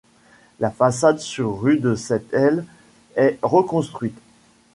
[0.59, 2.65] La façade sur rue de cette aile
[3.17, 4.17] est reconstruite.